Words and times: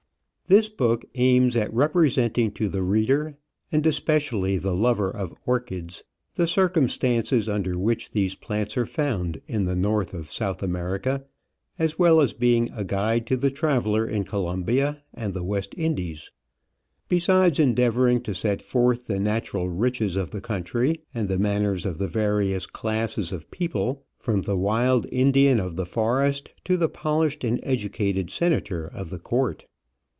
This 0.47 0.67
Book 0.67 1.05
aims 1.15 1.55
at 1.55 1.73
representing 1.73 2.51
to 2.55 2.67
the 2.67 2.83
reader, 2.83 3.37
and 3.71 3.87
especially 3.87 4.57
the 4.57 4.75
lover 4.75 5.09
of 5.09 5.33
orchids, 5.45 6.03
the 6.35 6.45
circumstances 6.45 7.47
under 7.47 7.79
which 7.79 8.09
these 8.09 8.35
plants 8.35 8.75
are 8.75 8.85
found 8.85 9.39
in 9.47 9.63
the 9.63 9.77
north 9.77 10.13
of 10.13 10.29
South 10.29 10.61
America, 10.61 11.23
as 11.79 11.97
well 11.97 12.19
as 12.19 12.33
being 12.33 12.69
a 12.75 12.83
guide 12.83 13.25
to 13.27 13.37
the 13.37 13.49
traveller 13.49 14.05
in 14.05 14.25
Colombia 14.25 15.01
and 15.13 15.33
the 15.33 15.41
West 15.45 15.73
Indies; 15.77 16.31
besides 17.07 17.57
endeavouring 17.57 18.19
to 18.23 18.33
set 18.35 18.61
forth 18.61 19.03
the 19.05 19.21
natural 19.21 19.69
riches 19.69 20.17
of 20.17 20.31
the 20.31 20.41
country 20.41 20.99
and 21.13 21.29
the 21.29 21.39
manners 21.39 21.85
of 21.85 21.97
the 21.97 22.09
various 22.09 22.67
classes 22.67 23.31
of 23.31 23.49
people, 23.51 24.03
from 24.19 24.41
the 24.41 24.57
wild 24.57 25.07
Indian 25.13 25.61
of 25.61 25.77
the 25.77 25.85
forest 25.85 26.49
to 26.65 26.75
the 26.75 26.89
polished 26.89 27.45
and 27.45 27.61
edu 27.61 27.89
cated 27.89 28.29
senator 28.29 28.85
of 28.85 29.09
the 29.11 29.19
Court. 29.19 29.65